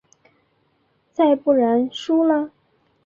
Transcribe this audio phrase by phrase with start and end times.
[1.13, 2.49] 再不然输了？